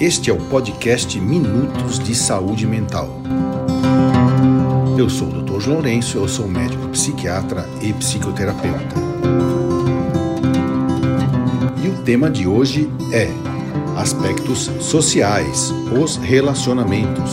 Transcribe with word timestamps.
Este 0.00 0.30
é 0.30 0.32
o 0.32 0.38
podcast 0.48 1.18
Minutos 1.18 1.98
de 1.98 2.14
Saúde 2.14 2.64
Mental. 2.64 3.20
Eu 4.96 5.10
sou 5.10 5.26
o 5.26 5.42
Dr. 5.42 5.66
Lourenço, 5.68 6.18
eu 6.18 6.28
sou 6.28 6.46
médico 6.46 6.88
psiquiatra 6.90 7.68
e 7.82 7.92
psicoterapeuta. 7.92 8.94
E 11.84 11.88
o 11.88 12.04
tema 12.04 12.30
de 12.30 12.46
hoje 12.46 12.88
é 13.12 13.26
aspectos 13.98 14.70
sociais, 14.80 15.72
os 16.00 16.14
relacionamentos. 16.14 17.32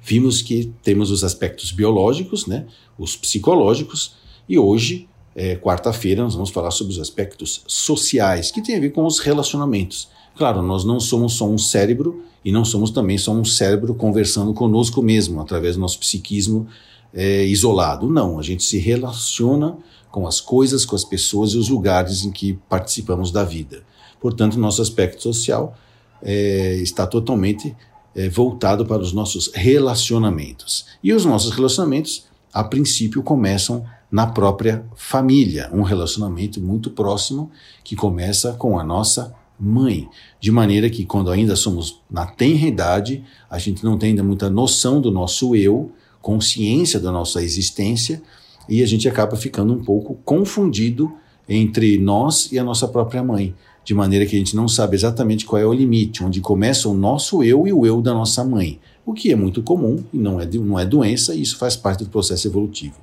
Vimos 0.00 0.42
que 0.42 0.72
temos 0.84 1.10
os 1.10 1.24
aspectos 1.24 1.72
biológicos, 1.72 2.46
né, 2.46 2.68
os 2.96 3.16
psicológicos, 3.16 4.14
e 4.48 4.56
hoje 4.56 5.08
é, 5.34 5.56
quarta-feira 5.56 6.22
nós 6.22 6.34
vamos 6.34 6.50
falar 6.50 6.70
sobre 6.70 6.92
os 6.92 7.00
aspectos 7.00 7.62
sociais, 7.66 8.52
que 8.52 8.62
tem 8.62 8.76
a 8.76 8.80
ver 8.80 8.90
com 8.90 9.04
os 9.04 9.18
relacionamentos. 9.18 10.08
Claro, 10.40 10.62
nós 10.62 10.84
não 10.84 10.98
somos 10.98 11.34
só 11.34 11.46
um 11.46 11.58
cérebro 11.58 12.24
e 12.42 12.50
não 12.50 12.64
somos 12.64 12.90
também 12.90 13.18
só 13.18 13.30
um 13.30 13.44
cérebro 13.44 13.94
conversando 13.94 14.54
conosco 14.54 15.02
mesmo, 15.02 15.38
através 15.38 15.74
do 15.74 15.82
nosso 15.82 15.98
psiquismo 15.98 16.66
é, 17.12 17.44
isolado. 17.44 18.08
Não, 18.08 18.38
a 18.38 18.42
gente 18.42 18.64
se 18.64 18.78
relaciona 18.78 19.76
com 20.10 20.26
as 20.26 20.40
coisas, 20.40 20.86
com 20.86 20.96
as 20.96 21.04
pessoas 21.04 21.50
e 21.50 21.58
os 21.58 21.68
lugares 21.68 22.24
em 22.24 22.30
que 22.30 22.58
participamos 22.70 23.30
da 23.30 23.44
vida. 23.44 23.82
Portanto, 24.18 24.58
nosso 24.58 24.80
aspecto 24.80 25.22
social 25.22 25.76
é, 26.22 26.76
está 26.76 27.06
totalmente 27.06 27.76
é, 28.16 28.30
voltado 28.30 28.86
para 28.86 29.02
os 29.02 29.12
nossos 29.12 29.50
relacionamentos. 29.52 30.86
E 31.04 31.12
os 31.12 31.26
nossos 31.26 31.50
relacionamentos, 31.50 32.24
a 32.50 32.64
princípio, 32.64 33.22
começam 33.22 33.84
na 34.10 34.26
própria 34.26 34.86
família, 34.96 35.68
um 35.70 35.82
relacionamento 35.82 36.62
muito 36.62 36.88
próximo 36.88 37.50
que 37.84 37.94
começa 37.94 38.54
com 38.54 38.78
a 38.78 38.82
nossa 38.82 39.38
mãe, 39.60 40.08
de 40.40 40.50
maneira 40.50 40.88
que 40.88 41.04
quando 41.04 41.30
ainda 41.30 41.54
somos 41.54 42.00
na 42.10 42.26
tenra 42.26 42.66
idade, 42.66 43.22
a 43.48 43.58
gente 43.58 43.84
não 43.84 43.98
tem 43.98 44.10
ainda 44.10 44.22
muita 44.22 44.48
noção 44.48 45.00
do 45.00 45.10
nosso 45.10 45.54
eu, 45.54 45.92
consciência 46.22 46.98
da 46.98 47.12
nossa 47.12 47.42
existência, 47.42 48.22
e 48.68 48.82
a 48.82 48.86
gente 48.86 49.08
acaba 49.08 49.36
ficando 49.36 49.72
um 49.72 49.84
pouco 49.84 50.18
confundido 50.24 51.12
entre 51.48 51.98
nós 51.98 52.50
e 52.52 52.58
a 52.58 52.64
nossa 52.64 52.86
própria 52.86 53.22
mãe, 53.22 53.54
de 53.84 53.94
maneira 53.94 54.24
que 54.24 54.36
a 54.36 54.38
gente 54.38 54.54
não 54.54 54.68
sabe 54.68 54.94
exatamente 54.94 55.44
qual 55.44 55.60
é 55.60 55.66
o 55.66 55.72
limite, 55.72 56.22
onde 56.22 56.40
começa 56.40 56.88
o 56.88 56.94
nosso 56.94 57.42
eu 57.42 57.66
e 57.66 57.72
o 57.72 57.84
eu 57.84 58.00
da 58.00 58.14
nossa 58.14 58.44
mãe, 58.44 58.78
o 59.04 59.12
que 59.12 59.32
é 59.32 59.36
muito 59.36 59.62
comum 59.62 60.02
e 60.12 60.18
não 60.18 60.40
é, 60.40 60.46
não 60.46 60.78
é 60.78 60.86
doença, 60.86 61.34
e 61.34 61.42
isso 61.42 61.56
faz 61.56 61.74
parte 61.74 62.04
do 62.04 62.10
processo 62.10 62.46
evolutivo. 62.46 62.96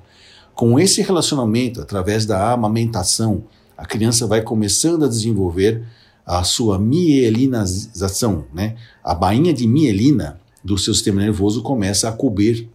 Com 0.54 0.78
esse 0.80 1.02
relacionamento, 1.02 1.80
através 1.80 2.24
da 2.24 2.52
amamentação, 2.52 3.44
a 3.76 3.86
criança 3.86 4.26
vai 4.26 4.42
começando 4.42 5.04
a 5.04 5.08
desenvolver 5.08 5.84
a 6.28 6.44
sua 6.44 6.78
mielinização, 6.78 8.44
né? 8.52 8.76
A 9.02 9.14
bainha 9.14 9.54
de 9.54 9.66
mielina 9.66 10.38
do 10.62 10.76
seu 10.76 10.92
sistema 10.92 11.22
nervoso 11.22 11.62
começa 11.62 12.06
a 12.06 12.12
cobrir 12.12 12.68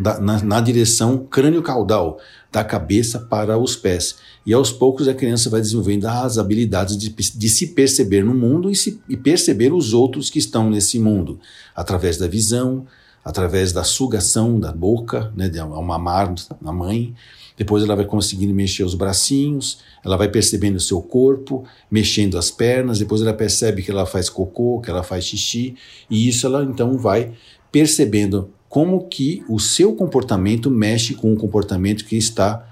da, 0.00 0.18
na, 0.20 0.42
na, 0.42 0.60
direção 0.60 1.18
crânio-caudal, 1.30 2.18
da 2.50 2.64
cabeça 2.64 3.20
para 3.20 3.56
os 3.56 3.76
pés. 3.76 4.16
E 4.44 4.52
aos 4.52 4.72
poucos 4.72 5.06
a 5.06 5.14
criança 5.14 5.48
vai 5.48 5.60
desenvolvendo 5.60 6.06
as 6.06 6.38
habilidades 6.38 6.96
de, 6.96 7.10
de 7.10 7.48
se 7.48 7.68
perceber 7.68 8.24
no 8.24 8.34
mundo 8.34 8.68
e, 8.68 8.74
se, 8.74 9.00
e 9.08 9.16
perceber 9.16 9.72
os 9.72 9.92
outros 9.92 10.28
que 10.28 10.40
estão 10.40 10.68
nesse 10.68 10.98
mundo, 10.98 11.38
através 11.76 12.16
da 12.16 12.26
visão, 12.26 12.84
através 13.24 13.72
da 13.72 13.84
sugação 13.84 14.58
da 14.58 14.72
boca, 14.72 15.32
né, 15.36 15.48
de 15.48 15.60
mamar 15.60 16.34
na 16.60 16.72
mãe. 16.72 17.14
Depois 17.56 17.84
ela 17.84 17.94
vai 17.94 18.04
conseguindo 18.04 18.52
mexer 18.52 18.82
os 18.82 18.94
bracinhos, 18.94 19.78
ela 20.04 20.16
vai 20.16 20.28
percebendo 20.28 20.76
o 20.76 20.80
seu 20.80 21.00
corpo, 21.00 21.64
mexendo 21.90 22.38
as 22.38 22.50
pernas, 22.50 22.98
depois 22.98 23.20
ela 23.20 23.34
percebe 23.34 23.82
que 23.82 23.90
ela 23.90 24.06
faz 24.06 24.28
cocô, 24.28 24.80
que 24.80 24.90
ela 24.90 25.02
faz 25.02 25.24
xixi, 25.24 25.76
e 26.10 26.28
isso 26.28 26.46
ela 26.46 26.64
então 26.64 26.96
vai 26.96 27.32
percebendo 27.70 28.50
como 28.68 29.06
que 29.06 29.44
o 29.48 29.60
seu 29.60 29.94
comportamento 29.94 30.70
mexe 30.70 31.14
com 31.14 31.32
o 31.32 31.36
comportamento 31.36 32.04
que 32.04 32.16
está 32.16 32.66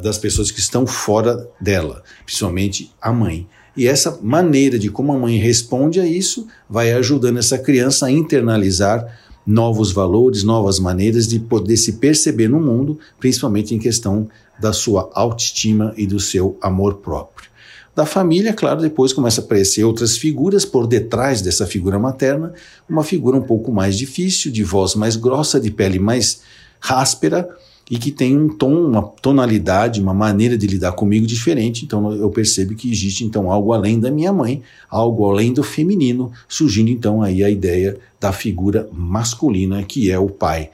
das 0.00 0.16
pessoas 0.16 0.50
que 0.52 0.60
estão 0.60 0.86
fora 0.86 1.48
dela, 1.60 2.02
principalmente 2.24 2.92
a 3.02 3.12
mãe. 3.12 3.48
E 3.76 3.86
essa 3.86 4.18
maneira 4.22 4.78
de 4.78 4.88
como 4.88 5.12
a 5.12 5.18
mãe 5.18 5.36
responde 5.36 6.00
a 6.00 6.06
isso 6.06 6.46
vai 6.68 6.92
ajudando 6.92 7.38
essa 7.38 7.58
criança 7.58 8.06
a 8.06 8.10
internalizar 8.10 9.06
novos 9.46 9.92
valores, 9.92 10.42
novas 10.42 10.78
maneiras 10.78 11.26
de 11.26 11.38
poder 11.38 11.76
se 11.76 11.94
perceber 11.94 12.48
no 12.48 12.60
mundo, 12.60 12.98
principalmente 13.18 13.74
em 13.74 13.78
questão 13.78 14.28
da 14.58 14.72
sua 14.72 15.10
autoestima 15.12 15.92
e 15.96 16.06
do 16.06 16.18
seu 16.18 16.56
amor 16.62 16.94
próprio. 16.96 17.50
Da 17.94 18.04
família, 18.04 18.52
claro, 18.52 18.80
depois 18.80 19.12
começa 19.12 19.40
a 19.40 19.44
aparecer 19.44 19.84
outras 19.84 20.16
figuras 20.16 20.64
por 20.64 20.86
detrás 20.86 21.40
dessa 21.40 21.64
figura 21.64 21.98
materna, 21.98 22.52
uma 22.88 23.04
figura 23.04 23.36
um 23.36 23.42
pouco 23.42 23.70
mais 23.70 23.96
difícil, 23.96 24.50
de 24.50 24.64
voz 24.64 24.96
mais 24.96 25.14
grossa, 25.14 25.60
de 25.60 25.70
pele 25.70 25.98
mais 26.00 26.40
ráspera, 26.80 27.48
e 27.90 27.98
que 27.98 28.10
tem 28.10 28.36
um 28.36 28.48
tom, 28.48 28.86
uma 28.86 29.02
tonalidade, 29.02 30.00
uma 30.00 30.14
maneira 30.14 30.56
de 30.56 30.66
lidar 30.66 30.92
comigo 30.92 31.26
diferente. 31.26 31.84
Então 31.84 32.12
eu 32.12 32.30
percebo 32.30 32.74
que 32.74 32.90
existe 32.90 33.24
então 33.24 33.50
algo 33.50 33.72
além 33.72 34.00
da 34.00 34.10
minha 34.10 34.32
mãe, 34.32 34.62
algo 34.88 35.28
além 35.30 35.52
do 35.52 35.62
feminino, 35.62 36.32
surgindo 36.48 36.90
então 36.90 37.22
aí 37.22 37.44
a 37.44 37.50
ideia 37.50 37.98
da 38.18 38.32
figura 38.32 38.88
masculina 38.92 39.82
que 39.82 40.10
é 40.10 40.18
o 40.18 40.28
pai. 40.28 40.70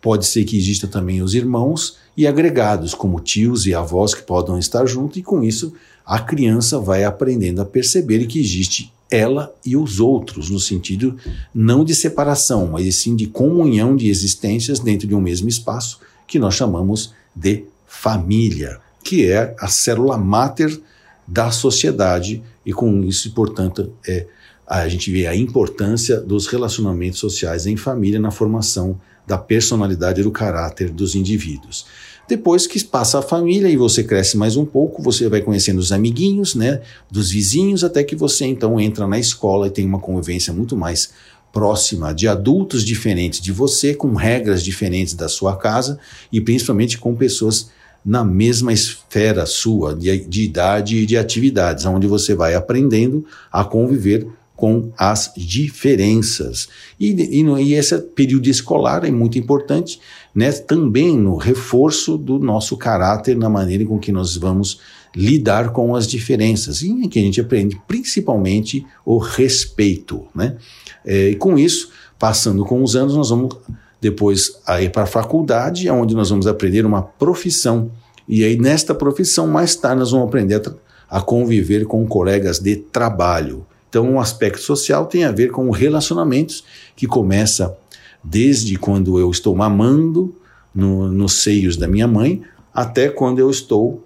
Pode 0.00 0.26
ser 0.26 0.44
que 0.44 0.56
exista 0.56 0.86
também 0.86 1.22
os 1.22 1.34
irmãos 1.34 1.96
e 2.16 2.26
agregados, 2.26 2.94
como 2.94 3.20
tios 3.20 3.66
e 3.66 3.74
avós 3.74 4.14
que 4.14 4.22
podem 4.22 4.58
estar 4.58 4.84
juntos, 4.86 5.16
e 5.16 5.22
com 5.22 5.42
isso 5.42 5.72
a 6.04 6.18
criança 6.18 6.78
vai 6.78 7.04
aprendendo 7.04 7.62
a 7.62 7.64
perceber 7.64 8.26
que 8.26 8.40
existe 8.40 8.92
ela 9.10 9.54
e 9.64 9.76
os 9.76 10.00
outros, 10.00 10.48
no 10.50 10.58
sentido 10.58 11.16
não 11.54 11.84
de 11.84 11.94
separação, 11.94 12.68
mas 12.72 12.96
sim 12.96 13.14
de 13.14 13.26
comunhão 13.26 13.94
de 13.94 14.08
existências 14.08 14.80
dentro 14.80 15.06
de 15.06 15.14
um 15.14 15.20
mesmo 15.20 15.48
espaço 15.48 16.00
que 16.32 16.38
nós 16.38 16.54
chamamos 16.54 17.12
de 17.36 17.66
família, 17.86 18.80
que 19.04 19.30
é 19.30 19.54
a 19.60 19.68
célula 19.68 20.16
máter 20.16 20.80
da 21.28 21.50
sociedade 21.50 22.42
e 22.64 22.72
com 22.72 23.04
isso, 23.04 23.30
portanto, 23.32 23.92
é, 24.08 24.26
a 24.66 24.88
gente 24.88 25.12
vê 25.12 25.26
a 25.26 25.36
importância 25.36 26.18
dos 26.18 26.46
relacionamentos 26.46 27.20
sociais 27.20 27.66
em 27.66 27.76
família 27.76 28.18
na 28.18 28.30
formação 28.30 28.98
da 29.26 29.36
personalidade 29.36 30.22
e 30.22 30.24
do 30.24 30.30
caráter 30.30 30.88
dos 30.88 31.14
indivíduos. 31.14 31.84
Depois 32.26 32.66
que 32.66 32.82
passa 32.82 33.18
a 33.18 33.22
família 33.22 33.68
e 33.68 33.76
você 33.76 34.02
cresce 34.02 34.38
mais 34.38 34.56
um 34.56 34.64
pouco, 34.64 35.02
você 35.02 35.28
vai 35.28 35.42
conhecendo 35.42 35.80
os 35.80 35.92
amiguinhos, 35.92 36.54
né, 36.54 36.80
dos 37.10 37.30
vizinhos, 37.30 37.84
até 37.84 38.02
que 38.02 38.16
você 38.16 38.46
então 38.46 38.80
entra 38.80 39.06
na 39.06 39.18
escola 39.18 39.66
e 39.66 39.70
tem 39.70 39.84
uma 39.84 39.98
convivência 39.98 40.50
muito 40.50 40.78
mais 40.78 41.10
próxima 41.52 42.14
de 42.14 42.26
adultos 42.26 42.84
diferentes 42.84 43.40
de 43.40 43.52
você, 43.52 43.94
com 43.94 44.14
regras 44.14 44.62
diferentes 44.62 45.14
da 45.14 45.28
sua 45.28 45.56
casa 45.56 45.98
e 46.32 46.40
principalmente 46.40 46.98
com 46.98 47.14
pessoas 47.14 47.70
na 48.04 48.24
mesma 48.24 48.72
esfera 48.72 49.46
sua 49.46 49.94
de, 49.94 50.24
de 50.26 50.42
idade 50.42 50.96
e 50.96 51.06
de 51.06 51.16
atividades, 51.16 51.84
onde 51.86 52.06
você 52.06 52.34
vai 52.34 52.54
aprendendo 52.54 53.24
a 53.52 53.64
conviver 53.64 54.26
com 54.56 54.92
as 54.96 55.32
diferenças. 55.36 56.68
E, 56.98 57.10
e, 57.10 57.42
e, 57.42 57.74
esse 57.74 57.98
período 57.98 58.48
escolar 58.48 59.04
é 59.04 59.10
muito 59.10 59.38
importante, 59.38 59.98
né, 60.34 60.50
também 60.52 61.16
no 61.16 61.36
reforço 61.36 62.16
do 62.16 62.38
nosso 62.38 62.76
caráter, 62.76 63.36
na 63.36 63.48
maneira 63.48 63.84
com 63.84 63.98
que 63.98 64.10
nós 64.10 64.36
vamos 64.36 64.80
lidar 65.14 65.72
com 65.72 65.94
as 65.94 66.06
diferenças, 66.06 66.80
e 66.82 66.88
em 66.88 67.08
que 67.08 67.18
a 67.18 67.22
gente 67.22 67.40
aprende 67.40 67.80
principalmente 67.86 68.86
o 69.04 69.18
respeito. 69.18 70.24
Né? 70.34 70.56
É, 71.04 71.28
e 71.30 71.34
com 71.34 71.58
isso, 71.58 71.90
passando 72.18 72.64
com 72.64 72.82
os 72.82 72.96
anos, 72.96 73.14
nós 73.14 73.28
vamos 73.28 73.54
depois 74.00 74.58
ir 74.80 74.90
para 74.90 75.02
a 75.02 75.06
faculdade, 75.06 75.88
onde 75.90 76.14
nós 76.14 76.30
vamos 76.30 76.46
aprender 76.46 76.84
uma 76.84 77.02
profissão. 77.02 77.90
E 78.26 78.42
aí, 78.42 78.56
nesta 78.58 78.94
profissão, 78.94 79.46
mais 79.46 79.76
tarde, 79.76 80.00
nós 80.00 80.10
vamos 80.10 80.28
aprender 80.28 80.60
a, 81.08 81.18
a 81.18 81.20
conviver 81.20 81.84
com 81.84 82.06
colegas 82.06 82.58
de 82.58 82.76
trabalho. 82.76 83.66
Então, 83.88 84.08
o 84.08 84.12
um 84.12 84.20
aspecto 84.20 84.62
social 84.62 85.06
tem 85.06 85.24
a 85.24 85.30
ver 85.30 85.50
com 85.50 85.70
relacionamentos 85.70 86.64
que 86.96 87.06
começa 87.06 87.76
desde 88.22 88.76
quando 88.76 89.18
eu 89.18 89.30
estou 89.30 89.54
mamando 89.54 90.34
no, 90.74 91.10
nos 91.10 91.34
seios 91.34 91.76
da 91.76 91.86
minha 91.86 92.06
mãe 92.06 92.42
até 92.72 93.08
quando 93.08 93.38
eu 93.38 93.50
estou 93.50 94.02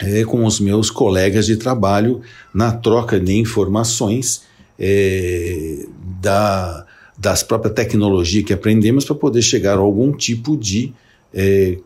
é, 0.00 0.24
com 0.24 0.44
os 0.44 0.60
meus 0.60 0.90
colegas 0.90 1.46
de 1.46 1.56
trabalho 1.56 2.20
na 2.54 2.72
troca 2.72 3.18
de 3.18 3.36
informações 3.36 4.42
é, 4.78 5.86
da, 6.20 6.86
das 7.16 7.42
próprias 7.42 7.74
tecnologias 7.74 8.44
que 8.44 8.52
aprendemos 8.52 9.04
para 9.04 9.14
poder 9.14 9.42
chegar 9.42 9.78
a 9.78 9.80
algum 9.80 10.12
tipo 10.12 10.56
de, 10.56 10.92
é, 11.34 11.78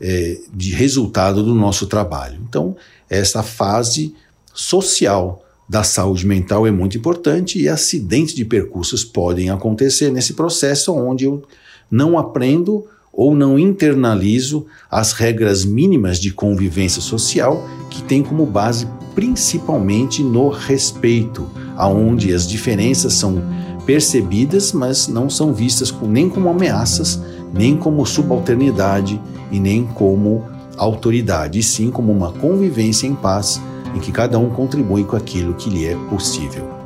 é, 0.00 0.38
de 0.52 0.70
resultado 0.72 1.42
do 1.42 1.54
nosso 1.54 1.86
trabalho. 1.86 2.38
Então, 2.48 2.76
essa 3.10 3.42
fase 3.42 4.14
social 4.54 5.44
da 5.68 5.82
saúde 5.82 6.26
mental 6.26 6.66
é 6.66 6.70
muito 6.70 6.96
importante 6.96 7.60
e 7.60 7.68
acidentes 7.68 8.34
de 8.34 8.44
percursos 8.44 9.04
podem 9.04 9.50
acontecer 9.50 10.10
nesse 10.10 10.32
processo 10.32 10.94
onde 10.94 11.24
eu 11.24 11.42
não 11.90 12.18
aprendo 12.18 12.86
ou 13.12 13.34
não 13.34 13.58
internalizo 13.58 14.64
as 14.90 15.12
regras 15.12 15.64
mínimas 15.64 16.18
de 16.18 16.32
convivência 16.32 17.02
social 17.02 17.68
que 17.90 18.02
tem 18.02 18.22
como 18.22 18.46
base 18.46 18.86
principalmente 19.14 20.22
no 20.22 20.48
respeito, 20.48 21.50
aonde 21.76 22.32
as 22.32 22.46
diferenças 22.46 23.14
são 23.14 23.42
percebidas, 23.84 24.72
mas 24.72 25.08
não 25.08 25.28
são 25.28 25.52
vistas 25.52 25.92
nem 26.02 26.28
como 26.28 26.48
ameaças, 26.48 27.20
nem 27.52 27.76
como 27.76 28.06
subalternidade 28.06 29.20
e 29.50 29.58
nem 29.58 29.84
como 29.84 30.44
autoridade, 30.76 31.58
e 31.58 31.62
sim 31.62 31.90
como 31.90 32.12
uma 32.12 32.30
convivência 32.30 33.08
em 33.08 33.14
paz 33.14 33.60
em 33.98 34.00
que 34.00 34.12
cada 34.12 34.38
um 34.38 34.48
contribui 34.48 35.04
com 35.04 35.16
aquilo 35.16 35.54
que 35.54 35.68
lhe 35.68 35.84
é 35.84 35.96
possível. 36.08 36.77